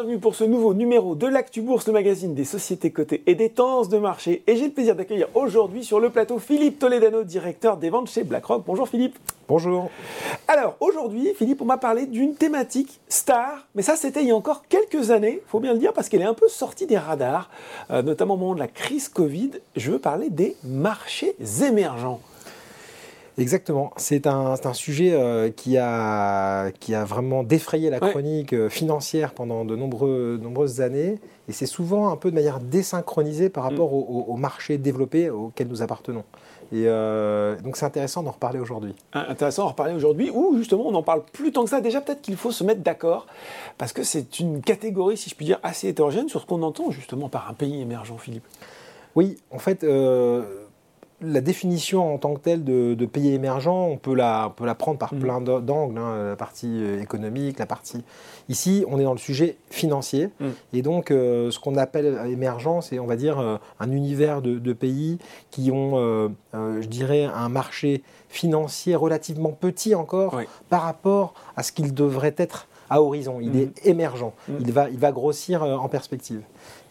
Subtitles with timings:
[0.00, 3.50] bienvenue pour ce nouveau numéro de l'Actu Bourse, le magazine des sociétés cotées et des
[3.50, 4.44] tendances de marché.
[4.46, 8.22] Et j'ai le plaisir d'accueillir aujourd'hui sur le plateau Philippe Toledano, directeur des ventes chez
[8.22, 8.62] BlackRock.
[8.64, 9.18] Bonjour Philippe.
[9.48, 9.90] Bonjour.
[10.46, 14.36] Alors aujourd'hui, Philippe, on m'a parlé d'une thématique star, mais ça c'était il y a
[14.36, 16.98] encore quelques années, il faut bien le dire, parce qu'elle est un peu sortie des
[16.98, 17.50] radars,
[17.90, 19.50] euh, notamment au moment de la crise Covid.
[19.74, 22.20] Je veux parler des marchés émergents.
[23.38, 23.92] Exactement.
[23.96, 29.64] C'est un, sujet euh, qui, a, qui a vraiment défrayé la chronique euh, financière pendant
[29.64, 31.20] de nombreuses années.
[31.48, 35.68] Et c'est souvent un peu de manière désynchronisée par rapport aux au, marchés développés auxquels
[35.68, 36.24] nous appartenons.
[36.72, 38.94] Et euh, donc c'est intéressant d'en reparler aujourd'hui.
[39.14, 41.80] Intéressant d'en reparler aujourd'hui, où justement on n'en parle plus tant que ça.
[41.80, 43.26] Déjà peut-être qu'il faut se mettre d'accord,
[43.78, 46.90] parce que c'est une catégorie, si je puis dire, assez hétérogène sur ce qu'on entend
[46.90, 48.44] justement par un pays émergent, Philippe.
[49.14, 49.84] Oui, en fait,
[51.20, 54.98] la définition en tant que telle de, pays émergent, on peut la, peut la prendre
[54.98, 55.18] par mm.
[55.18, 58.04] plein d'angles, hein, la partie euh, économique, la partie...
[58.48, 60.46] Ici, on est dans le sujet financier, mm.
[60.74, 64.72] et donc euh, ce qu'on appelle émergent, c'est, on va dire, euh, un univers de,
[64.72, 65.18] pays
[65.50, 71.94] qui ont, je dirais, un marché financier relativement petit encore par rapport à ce qu'il
[71.94, 73.38] devrait être à horizon.
[73.40, 73.56] Il mm.
[73.56, 76.42] est émergent, il, va, il va grossir en perspective.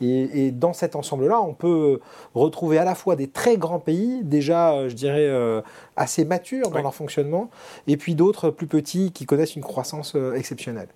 [0.01, 1.99] Et, dans cet ensemble-là, on peut
[2.35, 5.61] retrouver à la fois des très grands pays, déjà, euh, je dirais, euh,
[5.95, 7.49] assez matures dans leur fonctionnement,
[7.87, 10.89] et puis d'autres plus petits qui connaissent une croissance euh, exceptionnelle.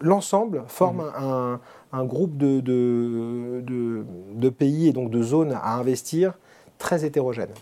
[0.00, 1.58] L'ensemble forme mmh.
[1.92, 6.38] un, groupe de, de, pays et donc de zones à investir
[6.78, 7.52] très hétérogènes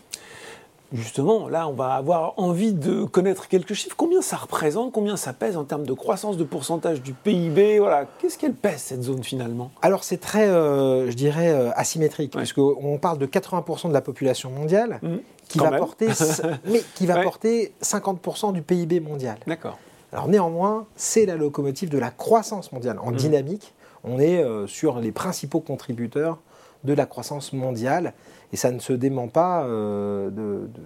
[0.93, 3.95] justement, là, on va avoir envie de connaître quelques chiffres.
[3.97, 4.91] Combien ça représente?
[4.91, 8.81] Combien ça pèse en termes de croissance de pourcentage du PIB Voilà, qu'est-ce qu'elle pèse
[8.81, 9.71] cette zone finalement?
[9.81, 14.51] Alors c'est très, euh, je dirais, euh, asymétrique, puisqu'on parle de 80% de la population
[14.51, 15.15] mondiale mmh.
[15.49, 16.07] qui, va porter,
[16.65, 19.37] mais qui va porter 50% du PIB mondial.
[19.47, 19.77] D'accord.
[20.11, 23.15] Alors néanmoins, c'est la locomotive de la croissance mondiale en mmh.
[23.15, 23.73] dynamique.
[24.03, 26.37] On est euh, sur les principaux contributeurs
[26.83, 28.13] de la croissance mondiale.
[28.51, 30.29] Et ça ne se dément pas euh,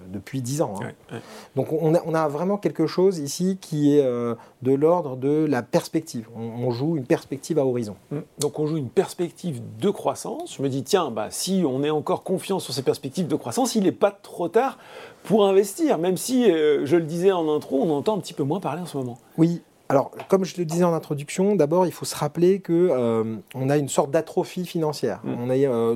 [0.09, 0.75] depuis dix ans.
[0.81, 1.19] Hein.
[1.57, 6.29] Donc on a, vraiment quelque chose ici qui est euh, de l'ordre de la perspective.
[6.33, 7.97] On, joue une perspective à horizon.
[8.11, 8.19] Mmh.
[8.39, 10.55] Donc on joue une perspective de croissance.
[10.55, 13.75] Je me dis, tiens, bah, si on est encore confiant sur ces perspectives de croissance,
[13.75, 14.77] il n'est pas trop tard
[15.23, 18.43] pour investir, même si, euh, je le disais en intro, on entend un petit peu
[18.43, 19.17] moins parler en ce moment.
[19.37, 23.37] Oui, alors, comme je le disais en introduction, d'abord, il faut se rappeler que euh,
[23.55, 25.21] on a une sorte d'atrophie financière.
[25.23, 25.51] Mm.
[25.51, 25.95] Euh,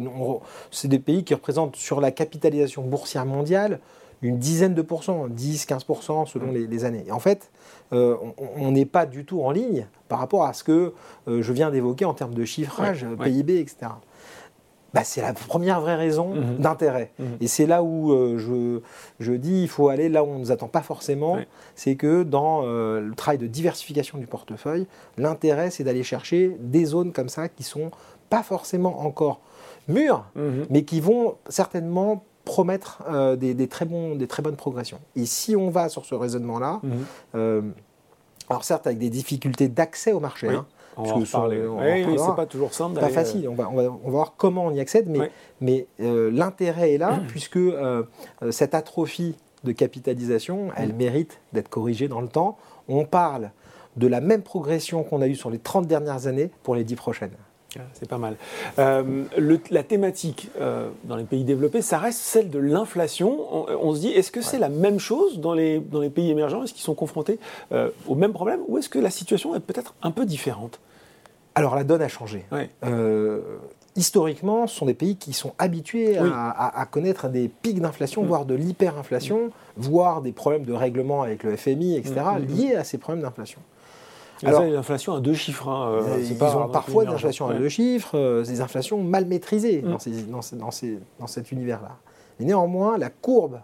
[0.72, 3.80] c'est des pays qui représentent sur la capitalisation boursière mondiale
[4.24, 6.68] une dizaine de pourcents, 10-15% selon mm.
[6.70, 7.04] les, années.
[7.08, 7.50] Et en fait,
[7.92, 8.16] euh,
[8.56, 10.94] on n'est pas du tout en ligne par rapport à ce que
[11.28, 13.90] je viens d'évoquer en termes de chiffrage, PIB, etc
[14.94, 16.58] bah, c'est la première vraie raison mhm.
[16.58, 17.12] d'intérêt.
[17.20, 17.38] Mhm.
[17.40, 18.82] Et c'est là où euh, je,
[19.20, 21.38] je, dis il faut aller là où on ne nous attend pas forcément.
[21.76, 24.88] C'est que dans euh, le travail de diversification du portefeuille,
[25.18, 27.92] l'intérêt c'est d'aller chercher des zones comme ça qui sont
[28.30, 29.40] pas forcément encore
[29.88, 30.66] mûres, mhm.
[30.70, 35.00] mais qui vont certainement promettre euh, des, des, très bons, des très bonnes progressions.
[35.16, 36.82] Et si on va sur ce raisonnement-là,
[37.34, 40.66] alors certes avec des difficultés d'accès au marché, hein,
[40.98, 41.66] on va en parler.
[41.66, 43.00] Oui, c'est pas toujours simple.
[43.00, 43.48] Pas facile.
[43.48, 46.94] On va, on, va, on va, voir comment on y accède, mais, mais euh, l'intérêt
[46.94, 48.04] est là, puisque euh,
[48.44, 50.98] euh, cette atrophie de capitalisation, elle mm.
[50.98, 52.58] mérite d'être corrigée dans le temps.
[52.88, 53.52] On parle
[53.98, 56.96] de la même progression qu'on a eue sur les 30 dernières années pour les 10
[56.96, 57.36] prochaines.
[57.78, 58.36] Ah, c'est pas mal.
[58.78, 60.50] la thématique
[61.06, 63.66] dans les pays développés, ça reste celle de l'inflation.
[63.82, 66.64] On, se dit, est-ce que c'est la même chose dans les, dans les pays émergents?
[66.64, 67.40] Est-ce qu'ils sont confrontés
[68.08, 68.60] au même problème?
[68.68, 70.80] Ou est-ce que la situation est peut-être un peu différente?
[71.56, 72.46] Alors la donne a changé.
[72.84, 73.42] Euh,
[73.96, 78.28] historiquement, ce sont des pays qui sont habitués à, connaître des pics d'inflation, mm.
[78.28, 79.52] voire de l'hyperinflation, mm.
[79.78, 83.60] voire des problèmes de règlement avec le FMI, etc., mm, liés à ces problèmes d'inflation.
[84.44, 85.68] Alors, l'inflation à deux chiffres.
[85.68, 89.82] Hein, euh, ils ont parfois des inflations à deux chiffres, euh, des inflations mal maîtrisées
[89.82, 89.98] dans,
[91.20, 91.98] dans, cet univers-là.
[92.40, 93.62] Mais néanmoins, la courbe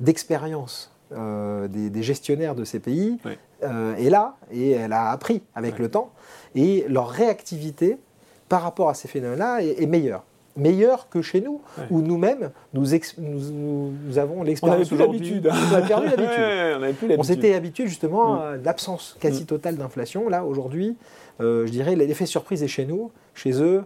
[0.00, 3.18] d'expérience des, gestionnaires de ces pays
[3.62, 6.12] est là et elle a appris avec le temps.
[6.54, 7.98] Et leur réactivité
[8.48, 10.24] par rapport à ces phénomènes-là est, meilleure
[10.58, 11.60] meilleure que chez nous,
[11.90, 12.84] où nous-mêmes, nous,
[13.18, 14.90] nous, avons l'expérience.
[14.92, 17.16] On a perdu l'habitude.
[17.16, 18.38] on s'était habitué justement mm.
[18.38, 19.46] à l'absence quasi mm.
[19.46, 20.28] totale d'inflation.
[20.28, 20.96] Là, aujourd'hui,
[21.40, 23.10] euh, je dirais, l'effet surprise est chez nous.
[23.34, 23.84] Chez eux,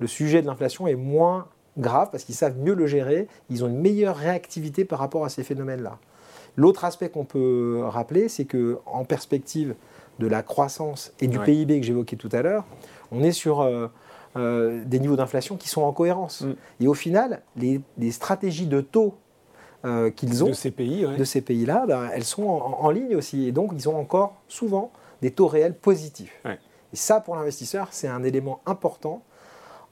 [0.00, 1.46] le sujet de l'inflation est moins
[1.78, 3.28] grave parce qu'ils savent mieux le gérer.
[3.50, 5.98] Ils ont une meilleure réactivité par rapport à ces phénomènes-là.
[6.56, 9.74] L'autre aspect qu'on peut rappeler, c'est que en perspective
[10.20, 12.64] de la croissance et du PIB que j'évoquais tout à l'heure,
[13.10, 13.88] on est sur euh,
[14.36, 16.42] euh, des niveaux d'inflation qui sont en cohérence.
[16.42, 16.54] Mm.
[16.80, 19.14] Et au final, les, stratégies de taux
[19.84, 23.46] euh, qu'ils ont de ces pays, de ces pays-là, ben, elles sont en, ligne aussi.
[23.46, 24.90] Et donc, ils ont encore souvent
[25.22, 26.42] des taux réels positifs.
[26.44, 29.22] Et ça, pour l'investisseur, c'est un élément important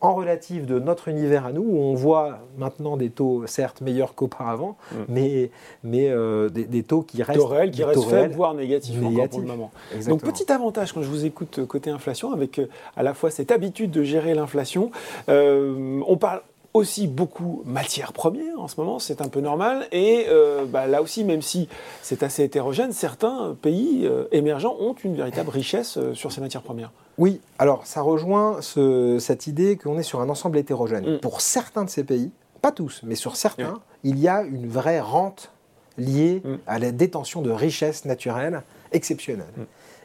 [0.03, 4.17] en relatif de notre univers à nous, où on voit maintenant des taux certes meilleurs
[4.17, 4.97] qu'auparavant, mm.
[5.09, 5.51] mais,
[5.85, 9.41] mais euh, des, taux qui restent, taux réels, qui restent faibles, voire négatifs, encore pour
[9.41, 9.71] le moment.
[10.09, 12.67] Donc petit avantage quand je vous écoute côté inflation, avec euh,
[12.97, 14.91] à la fois cette habitude de gérer l'inflation,
[15.29, 16.43] euh, on parle
[16.75, 19.87] aussi beaucoup matières premières en ce moment, c'est un peu normal.
[19.93, 21.69] Et euh, bah, là aussi, même si
[22.01, 26.63] c'est assez hétérogène, certains pays euh, émergents ont une véritable richesse euh, sur ces matières
[26.63, 26.93] premières.
[27.19, 31.17] Oui, alors ça rejoint cette idée qu'on est sur un ensemble hétérogène.
[31.17, 31.21] Mm.
[31.21, 32.31] Pour certains de ces pays,
[32.63, 35.51] pas tous, mais sur certains, il y a une vraie rente
[35.99, 36.55] liée mm.
[36.67, 39.45] à la détention de richesses naturelles exceptionnelles.
[39.57, 39.63] Mm.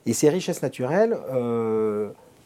[0.07, 1.17] Et ces richesses naturelles,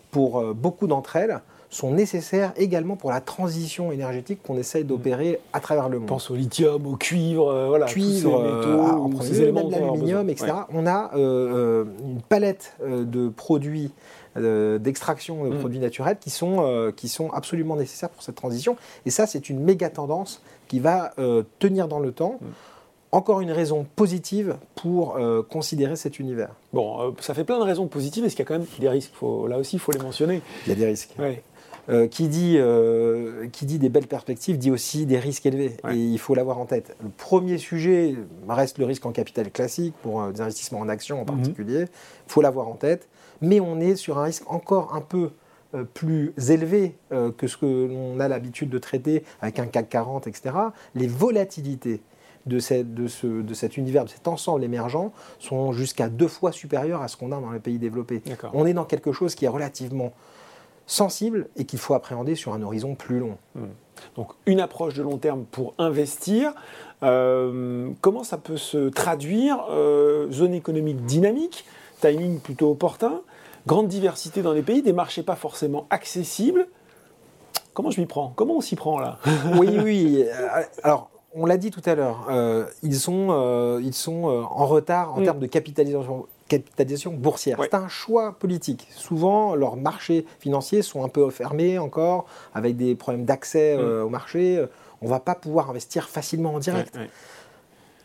[0.09, 1.41] pour beaucoup d'entre elles,
[1.71, 6.07] sont nécessaires également pour la transition énergétique qu'on essaye d'opérer à travers le monde.
[6.07, 10.29] pense au lithium, au cuivre, euh, voilà, cuivre, tous ces métaux, euh, ces éléments l'aluminium,
[10.29, 10.51] etc.
[10.73, 13.91] On a euh, une palette de produits
[14.35, 15.59] d'extraction de, mm.
[15.59, 18.77] produits naturels qui sont, qui sont absolument nécessaires pour cette transition.
[19.05, 21.13] Et ça, c'est une méga tendance qui va
[21.59, 22.37] tenir dans le temps.
[22.41, 22.45] Mm.
[23.13, 25.17] encore une raison positive pour
[25.49, 26.49] considérer cet univers.
[26.71, 28.23] Bon, ça fait plein de raisons positives.
[28.23, 29.13] Est-ce qu'il y a quand même des risques?
[29.49, 30.41] Là aussi, il faut les mentionner.
[30.65, 31.13] Il y a des risques.
[31.89, 35.77] Euh, qui, dit, euh, qui dit des belles perspectives dit aussi des risques élevés.
[35.91, 36.95] Et il faut l'avoir en tête.
[37.01, 38.15] Le premier sujet
[38.47, 41.37] reste le risque en capital classique, pour euh, des investissements en actions en mhm.
[41.37, 41.81] particulier.
[41.81, 43.07] Il faut l'avoir en tête.
[43.41, 45.31] Mais on est sur un risque encore un peu
[45.93, 50.53] plus élevé que ce que l'on a l'habitude de traiter avec un CAC 40, etc.
[50.95, 52.01] Les volatilités
[52.45, 56.51] de, cette, de, ce, de, cet univers, de cet ensemble émergent, sont jusqu'à deux fois
[56.51, 58.21] supérieures à ce qu'on a dans les pays développés.
[58.53, 60.11] On est dans quelque chose qui est relativement
[60.91, 63.37] sensible et qu'il faut appréhender sur un horizon plus long.
[63.55, 63.67] Hmm.
[64.15, 66.53] Donc une approche de long terme pour investir.
[67.01, 71.65] Euh, comment ça peut se traduire euh, Zone économique dynamique,
[72.01, 73.21] timing plutôt opportun,
[73.67, 76.67] grande diversité dans les pays, des marchés pas forcément accessibles.
[77.73, 78.33] Comment je m'y prends?
[78.35, 79.17] Comment on s'y prend là?
[79.57, 80.25] Oui, oui.
[80.27, 82.27] Euh, alors, on l'a dit tout à l'heure,
[82.83, 85.23] ils sont, ils sont en retard en hmm.
[85.23, 86.25] termes de capitalisation
[86.59, 87.57] capitalisation boursière.
[87.61, 88.87] C'est un choix politique.
[88.91, 93.79] Souvent, leurs marchés financiers sont un peu fermés encore, avec des problèmes d'accès mm.
[93.79, 94.63] euh, au marché.
[95.01, 96.97] On ne va pas pouvoir investir facilement en direct.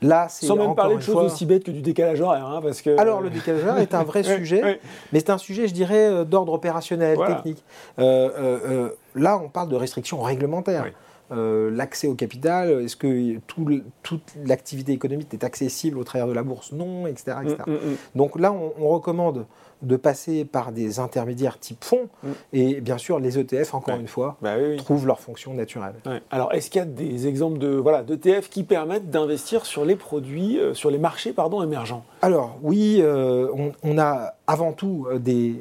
[0.03, 2.47] Là, Sans même parler de choses aussi bêtes que du décalage horaire.
[2.47, 2.99] Hein, parce que...
[3.01, 4.79] Alors, le décalage horaire est un vrai sujet,
[5.13, 7.65] mais c'est un sujet, je dirais, euh, d'ordre opérationnel, technique.
[7.99, 10.87] Euh, là, on parle de restrictions réglementaires.
[11.33, 16.43] Euh, l'accès au capital, est-ce que toute l'activité économique est accessible au travers de la
[16.43, 16.73] bourse?
[16.73, 17.39] Non, etc.
[17.43, 17.97] Mm, mm, mm.
[18.15, 19.47] Donc là, on, recommande
[19.83, 22.09] de passer par des intermédiaires type fonds,
[22.53, 25.95] et bien sûr, les ETF, encore une fois, bah trouvent leur fonction naturelle.
[26.31, 29.97] Alors, est-ce qu'il y a des exemples de voilà, d'ETF qui permettent d'investir sur les
[29.97, 32.05] produits, euh, sur les marchés pardon, émergents?
[32.23, 33.49] Alors, oui, euh,
[33.83, 35.57] on, a avant tout des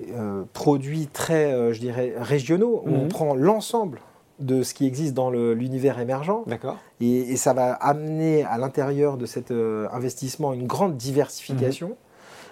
[0.54, 4.00] produits très, je dirais, régionaux, où on prend l'ensemble
[4.40, 6.44] de ce qui existe dans l'univers émergent.
[6.48, 6.78] D'accord.
[7.02, 11.90] Et, ça va amener à l'intérieur de cet euh, investissement une grande diversification.
[11.90, 11.96] Mhm.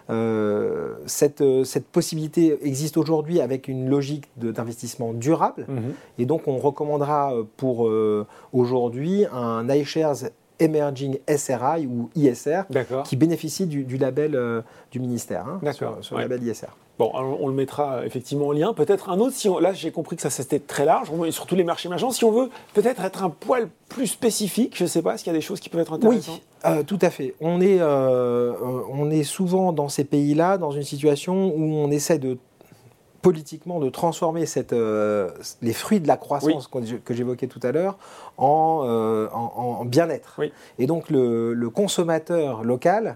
[0.10, 5.66] Euh, cette, euh, cette, possibilité existe aujourd'hui avec une logique d'investissement durable.
[5.70, 5.94] Mhm.
[6.18, 7.90] Et donc, on recommandera pour
[8.52, 10.30] aujourd'hui un iShares
[10.60, 12.64] Emerging SRI ou ISR
[13.06, 16.68] qui bénéficie du, label du ministère, hein, sur, le label ISR.
[17.00, 18.74] Bon, on le mettra effectivement en lien.
[18.74, 21.64] Peut-être un autre, si là j'ai compris que ça c'était très large, et surtout les
[21.64, 22.12] marchés émergents.
[22.12, 25.34] Si on veut peut-être être un poil plus spécifique, je ne sais pas, est-ce qu'il
[25.34, 26.42] y a des choses qui peuvent être intéressantes?
[26.66, 27.34] Oui, euh, tout à fait.
[27.42, 28.54] On est, euh,
[28.92, 32.38] on est souvent dans ces pays-là dans une situation où on essaie de
[33.24, 35.32] politiquement de transformer cette, euh,
[35.64, 37.98] les fruits de la croissance que j'évoquais tout à l'heure
[38.38, 40.40] en, en, bien-être.
[40.78, 43.16] Et donc le, consommateur local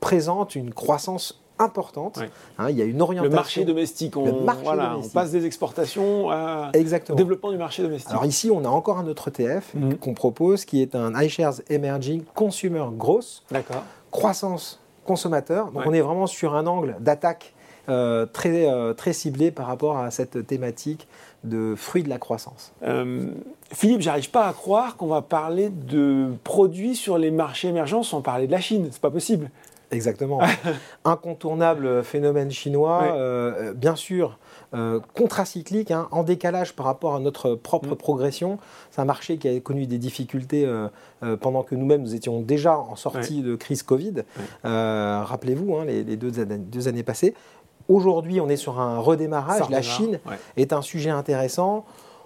[0.00, 2.18] présente une croissance importante.
[2.58, 3.30] Hein, il y a une orientation.
[3.30, 4.44] Le marché domestique, on,
[5.12, 7.16] passe des exportations à Exactement.
[7.16, 8.10] développement du marché domestique.
[8.10, 9.96] Alors ici, on a encore un autre ETF mhm.
[9.98, 13.42] qu'on propose qui est un iShares Emerging Consumer Growth.
[13.50, 13.84] D'accord.
[14.10, 15.70] Croissance consommateur.
[15.72, 17.54] Donc on est vraiment sur un angle d'attaque
[17.88, 21.08] euh, très, euh, très ciblé par rapport à cette thématique
[21.44, 22.72] de fruits de la croissance.
[22.84, 23.26] Euh,
[23.72, 28.22] Philippe, j'arrive pas à croire qu'on va parler de produits sur les marchés émergents sans
[28.22, 28.88] parler de la Chine.
[28.90, 29.50] C'est pas possible.
[29.92, 30.40] Exactement.
[31.04, 34.38] Incontournable phénomène chinois, euh, bien sûr,
[34.74, 37.96] euh, contracyclique, hein, en décalage par rapport à notre propre mm.
[37.96, 38.58] progression.
[38.90, 40.88] C'est un marché qui a connu des difficultés euh,
[41.36, 44.24] pendant que nous-mêmes nous étions déjà en sortie de crise Covid.
[44.64, 47.34] Rappelez-vous, hein, les, deux, deux, années passées.
[47.88, 49.68] Aujourd'hui, on est sur un redémarrage.
[49.70, 50.20] La Chine
[50.56, 51.84] est un sujet intéressant.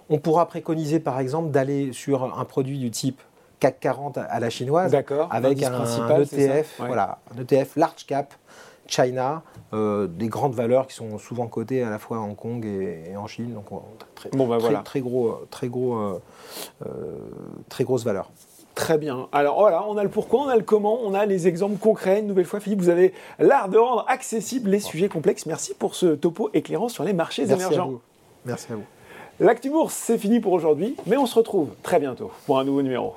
[0.09, 3.21] On pourra préconiser, par exemple, d'aller sur un produit du type
[3.59, 4.95] CAC 40 à la chinoise,
[5.31, 5.83] avec un,
[6.21, 8.33] ETF, voilà, un ETF large cap
[8.87, 9.41] China,
[9.73, 13.27] des grandes valeurs qui sont souvent cotées à la fois à Hong Kong et, en
[13.27, 13.53] Chine.
[13.53, 13.65] Donc,
[14.15, 14.79] très, bon, bah, voilà.
[14.79, 16.21] très, gros, très, gros,
[17.67, 18.31] très grosse valeur.
[18.77, 19.27] Très bien.
[19.31, 22.19] Alors voilà, on a le pourquoi, on a le comment, on a les exemples concrets.
[22.19, 25.47] Une nouvelle fois, Philippe, vous avez l'art de rendre accessibles les sujets complexes.
[25.47, 27.93] Merci pour ce topo éclairant sur les marchés émergents.
[28.45, 28.83] Merci à vous.
[29.39, 32.83] L'Actu Bourse, c'est fini pour aujourd'hui, mais on se retrouve très bientôt pour un nouveau
[32.83, 33.15] numéro.